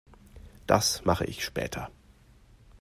Das 0.65 1.05
mache 1.05 1.25
ich 1.25 1.45
später. 1.45 1.91